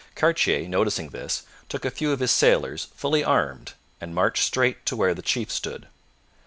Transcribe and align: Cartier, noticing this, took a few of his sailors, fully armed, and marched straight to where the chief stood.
Cartier, 0.15 0.67
noticing 0.67 1.09
this, 1.09 1.43
took 1.69 1.85
a 1.85 1.91
few 1.91 2.11
of 2.11 2.21
his 2.21 2.31
sailors, 2.31 2.87
fully 2.95 3.23
armed, 3.23 3.73
and 4.01 4.15
marched 4.15 4.41
straight 4.43 4.83
to 4.87 4.95
where 4.95 5.13
the 5.13 5.21
chief 5.21 5.51
stood. 5.51 5.89